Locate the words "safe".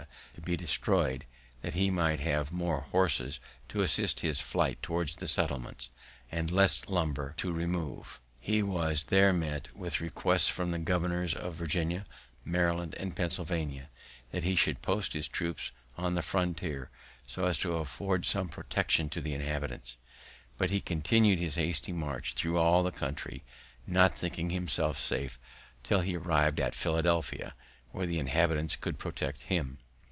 24.99-25.37